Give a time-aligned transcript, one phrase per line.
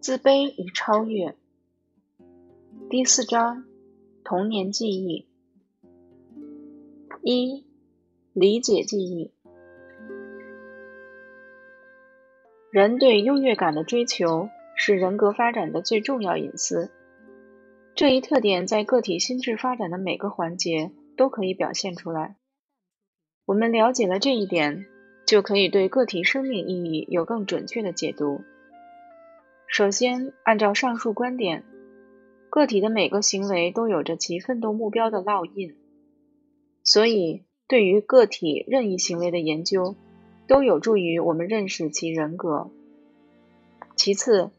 [0.00, 1.34] 自卑与超越。
[2.88, 3.64] 第四章：
[4.24, 5.26] 童年记忆。
[7.22, 7.64] 一、
[8.32, 9.32] 理解记忆。
[12.70, 16.90] 人对优越感的追求是人格发展的最重要隐私。
[17.94, 22.36] 这一特点在个体心智发展的每个环节都可以表现出来。
[23.44, 24.86] 我们了解了这一点。
[25.26, 28.44] 就可以对个体生命意义有更准确的解读。
[29.68, 31.64] 首先，按照上述观点，
[32.48, 35.74] 个体的每个行为都有着其奋斗目标的烙印，
[36.82, 39.96] 所以对于个体任意行为的研究，
[40.46, 42.70] 都有助于我们认识其人格。
[43.96, 44.50] 其次，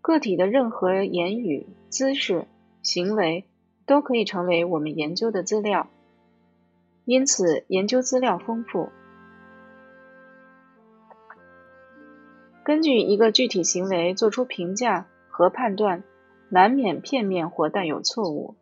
[0.00, 2.46] 个体的任何言语、姿势、
[2.82, 3.44] 行为
[3.86, 5.90] 都可以成为我们研究的资料，
[7.04, 8.88] 因此研究资料丰富。
[12.64, 16.02] 根据一个具体行为做出评价和判断，
[16.48, 18.54] 难免片面或带有错误。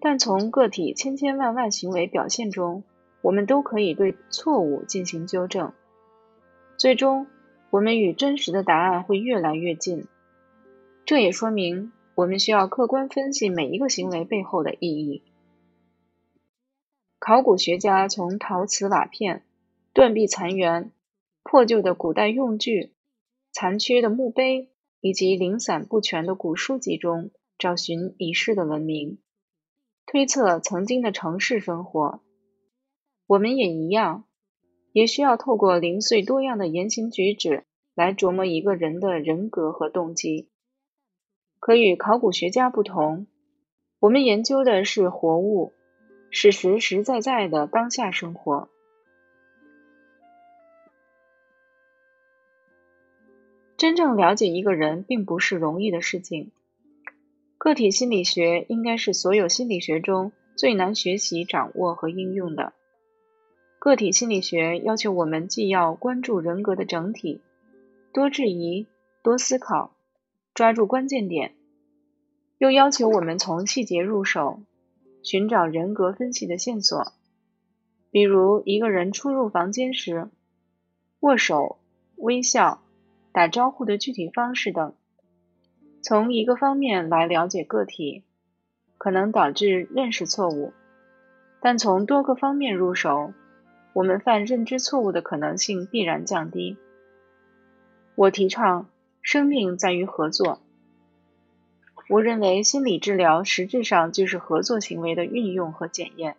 [0.00, 2.82] 但从个体千千万万行为表现中，
[3.20, 5.72] 我们都可以对错误进行纠正。
[6.76, 7.28] 最终，
[7.70, 10.08] 我们与真实的答案会越来越近。
[11.04, 15.22] 这也说明我们需要客观分析每一个行为背后的意义。
[17.20, 19.44] 考古学家从陶瓷瓦片、
[19.92, 20.90] 断壁残垣、
[21.44, 22.90] 破旧的古代用具。
[23.52, 29.18] 残缺的墓碑以及零散不全的古书籍中找寻已逝的文明，
[30.06, 32.22] 推测曾经的城市生活。
[33.26, 34.24] 我们也一样，
[34.92, 40.48] 也需要透过零碎多样的言行举止来琢磨一个人的人格和动机。
[41.60, 43.26] 可与考古学家不同，
[44.00, 45.72] 我们研究的是活物，
[46.30, 48.68] 是实实在在的当下生活。
[53.82, 56.52] 真正了解一个人并不是容易的事情。
[57.58, 62.74] 个体心理学应该是所有心理学中最难学习、掌握和应用的。
[63.80, 67.40] 个体心理学要求我们既要关注人格的整体，
[68.14, 68.86] 多质疑、
[69.24, 69.96] 多思考，
[70.54, 71.56] 抓住关键点，
[72.58, 74.60] 又要求我们从细节入手，
[75.24, 77.12] 寻找人格分析的线索。
[78.12, 80.30] 比如，一个人初入房间时，
[81.18, 81.80] 握手、
[82.14, 82.80] 微笑。
[83.32, 84.94] 打招呼的具体方式等，
[86.02, 88.24] 从一个方面来了解个体，
[88.98, 90.72] 可能导致认识错误；
[91.60, 93.32] 但从多个方面入手，
[93.94, 96.76] 我们犯认知错误的可能性必然降低。
[98.14, 98.90] 我提倡
[99.22, 100.60] 生命在于合作。
[102.10, 106.36] 我认为心理治疗实质上就是合作行为的运用和检验。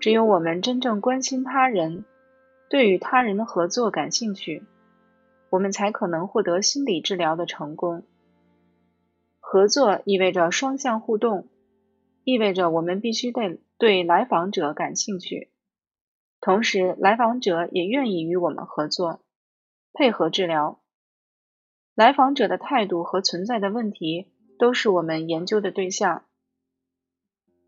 [0.00, 2.04] 只有我们真正关心他人，
[2.68, 4.64] 对与他人的合作感兴趣。
[5.50, 8.04] 我们才可能获得心理治疗的成功。
[9.40, 11.48] 合作意味着双向互动，
[12.24, 15.50] 意味着我们必须对对来访者感兴趣，
[16.40, 19.20] 同时来访者也愿意与我们合作，
[19.94, 20.80] 配合治疗。
[21.94, 24.28] 来访者的态度和存在的问题
[24.58, 26.24] 都是我们研究的对象。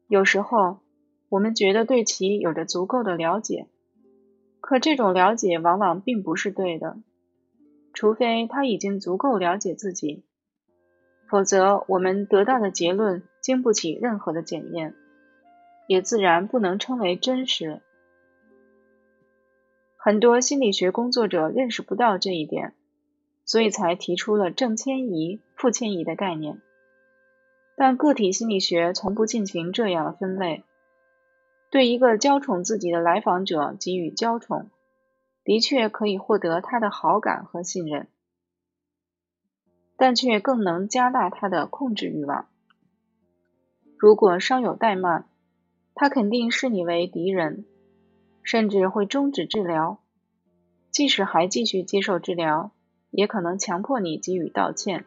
[0.06, 0.80] 有时候，
[1.30, 3.68] 我们觉得对其有着足够的了解，
[4.60, 6.98] 可这种了解往往并不是对的。
[7.92, 10.24] 除非他已经足够了解自己，
[11.28, 14.94] 否则我们得到的结论经不起任何的检验，
[15.86, 17.80] 也自然不能称为真实。
[19.96, 22.74] 很多心理学工作者认识不到这一点，
[23.44, 26.60] 所以才提出了正迁移、负迁移的概念。
[27.76, 30.64] 但个体心理学从不进行这样的分类，
[31.70, 34.70] 对一个娇宠自己的来访者给予娇宠。
[35.44, 38.08] 的确可以获得他的好感和信任，
[39.96, 42.46] 但却更能加大他的控制欲望。
[43.98, 45.26] 如果稍有怠慢，
[45.94, 47.64] 他肯定视你为敌人，
[48.42, 50.00] 甚至会终止治疗。
[50.90, 52.72] 即使还继续接受治疗，
[53.10, 55.04] 也可能强迫你给予道歉，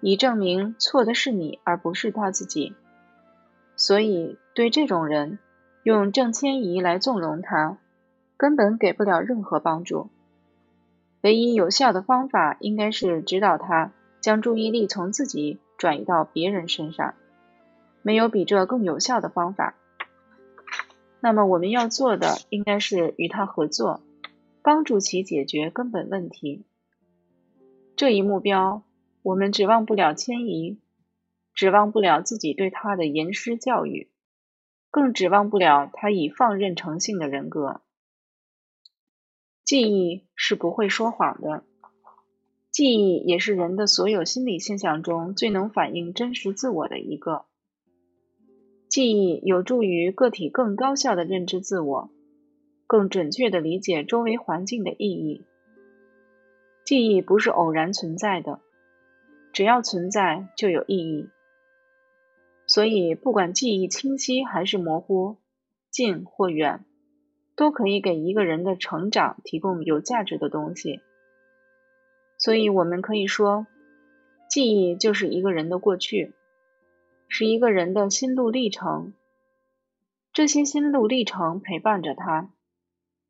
[0.00, 2.74] 以证明错的是你而不是他自己。
[3.76, 5.38] 所以，对这种人，
[5.82, 7.78] 用正迁移来纵容他。
[8.36, 10.10] 根本给不了任何帮助。
[11.22, 17.14] 唯一有效的方法应该是指导他将注意力从自己转移到别人身上。
[18.02, 19.74] 没有比这更有效的方法。
[21.18, 24.00] 那么我们要做的应该是与他合作，
[24.62, 26.64] 帮助其解决根本问题。
[27.96, 28.82] 这一目标，
[29.22, 30.78] 我们指望不了迁移，
[31.52, 34.08] 指望不了自己对他的严师教育，
[34.92, 37.80] 更指望不了他以放任成性的人格。
[39.66, 41.64] 记忆是不会说谎的，
[42.70, 47.46] 记忆也是人的所有心理现象中最能反映真实自我的一个。
[48.88, 52.10] 记忆有助于个体更高效的认知自我，
[52.86, 55.44] 更准确的理解周围环境的意义。
[56.84, 58.60] 记忆不是偶然存在的，
[59.52, 61.28] 只要存在就有意义。
[62.68, 65.38] 所以，不管记忆清晰还是模糊，
[65.90, 66.84] 近或远，
[67.56, 71.00] 都可以给一个人的成长提供有价值的东西。
[72.38, 73.66] 所以，我们可以说，
[74.48, 76.34] 记忆就是一个人的过去。
[77.28, 79.12] 是一个人的心路历程，
[80.32, 82.52] 这些心路历程陪伴着他，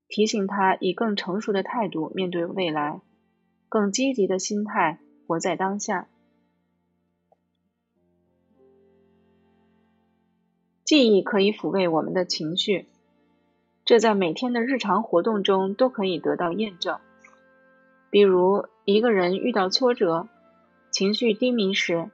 [0.06, 3.00] 提醒他以更成熟的态度面对未来，
[3.70, 6.08] 更积极的心态活在当下。
[10.84, 12.86] 记忆可以抚慰我们的情绪，
[13.86, 16.98] 这在每天的日常活动中都可以得到验证。
[18.10, 20.28] 比如，一个人遇到挫折、
[20.90, 22.10] 情绪低迷时。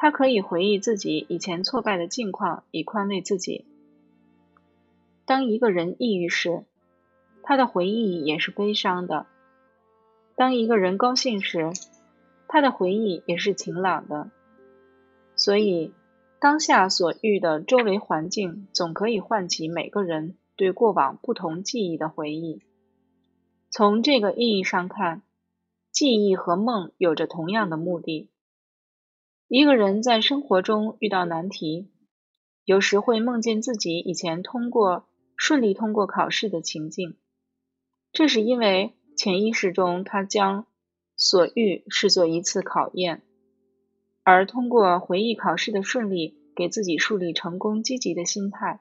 [0.00, 3.66] 他可以回忆自己以前挫败的境况，以宽慰自己。
[5.26, 6.64] 当一个人抑郁时，
[7.42, 9.26] 他的回忆也是悲伤的；
[10.36, 11.72] 当一个人高兴时，
[12.46, 14.30] 他的回忆也是晴朗的。
[15.36, 15.92] 所以，
[16.38, 22.60] 当下所遇的周围环境，总可以唤起每个人对过往不同记忆的回忆。
[23.70, 25.22] 从这个意义上看，
[25.92, 28.28] 记忆和梦有着同样的目的。
[29.46, 31.92] 一个人在生活中遇到难题，
[32.64, 35.06] 有时会梦见自己以前通过
[35.36, 37.16] 顺利通过考试的情境，
[38.12, 40.66] 这是因为潜意识中他将
[41.16, 43.22] 所遇视作一次考验，
[44.24, 48.80] 而通过回忆考试的顺利，给自己树立成功积极的心态。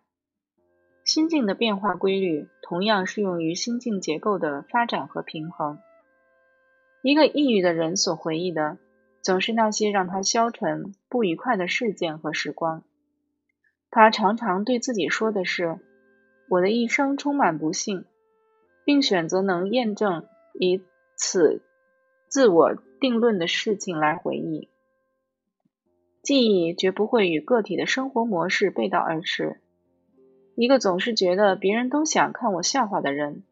[1.07, 5.79] 心境的变化规律同样适用于心境结构的发展和平衡。
[7.01, 8.77] 一个抑郁的人所回忆的。
[9.27, 12.85] 总是那些让他消沉、不愉快的事件和时光。
[13.91, 15.79] 他常常对自己说的是
[16.47, 18.05] ：“我的一生充满不幸，
[18.85, 20.81] 并选择能验证以
[21.17, 21.61] 此
[22.29, 24.69] 自我定论的事情来回忆。”
[26.23, 29.59] 记忆绝不会与个体的生活模式背道而驰。
[30.59, 33.43] 一个总是觉得别人都想看我笑话的人，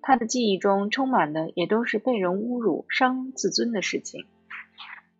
[0.00, 4.24] 他的记忆中充满的也都是被人侮辱、伤自尊的事情。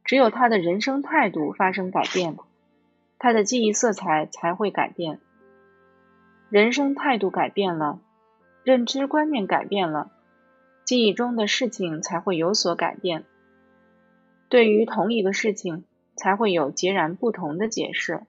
[0.03, 2.39] 只有他的人生态度发生改变，
[3.19, 5.19] 他的记忆色彩才会改变。
[6.49, 8.01] 人生态度改变了，
[8.65, 10.11] 认知观念改变了，
[10.87, 13.25] 记忆中的事情才会有所改变。
[14.49, 15.85] 对于同一个事情，
[16.17, 18.23] 才会有截然不同的解释。